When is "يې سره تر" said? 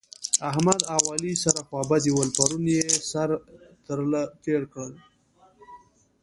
2.75-3.99